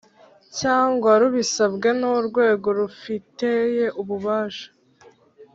cyangwa 0.59 1.09
rubisabwe 1.21 1.89
n 1.99 2.01
urwego 2.13 2.67
rufiteye 2.79 3.85
ububasha 4.01 4.67